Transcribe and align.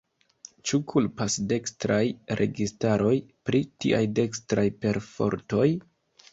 Ĉu 0.69 0.77
kulpas 0.93 1.35
dekstraj 1.51 1.99
registaroj 2.41 3.13
pri 3.51 3.63
tiaj 3.87 4.03
dekstraj 4.23 4.67
perfortoj? 4.83 5.71